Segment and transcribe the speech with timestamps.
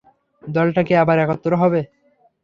[0.43, 1.81] দলটা কি আবার একত্র হবে?